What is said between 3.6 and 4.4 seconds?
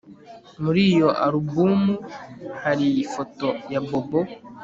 ya Bobo